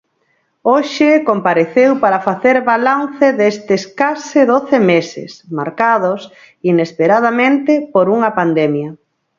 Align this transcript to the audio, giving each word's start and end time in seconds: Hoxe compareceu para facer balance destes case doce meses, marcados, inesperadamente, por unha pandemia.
Hoxe 0.71 1.09
compareceu 1.29 1.91
para 2.03 2.23
facer 2.27 2.55
balance 2.71 3.27
destes 3.41 3.83
case 3.99 4.39
doce 4.53 4.77
meses, 4.91 5.31
marcados, 5.57 6.21
inesperadamente, 6.71 7.73
por 7.93 8.05
unha 8.15 8.31
pandemia. 8.39 8.89